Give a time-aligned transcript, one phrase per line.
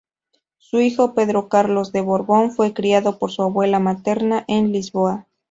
[0.57, 5.27] Su hijo, Pedro Carlos de Borbón, fue criado por su abuela materna en Lisboa.